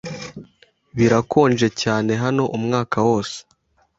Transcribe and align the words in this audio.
Birakonje 0.97 1.67
cyane 1.81 2.11
hano 2.23 2.43
umwaka 2.57 2.97
wose. 3.07 3.37